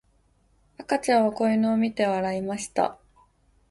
[0.79, 2.97] 赤ちゃんは子犬を見て笑いました。